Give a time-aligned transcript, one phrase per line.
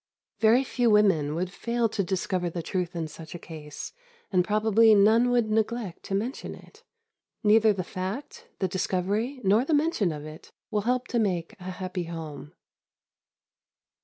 [0.39, 3.93] Very few women would fail to discover the truth in such a case,
[4.31, 6.81] and probably none would neglect to mention it.
[7.43, 11.65] Neither the fact, the discovery, nor the mention of it will help to make a
[11.69, 12.53] happy home.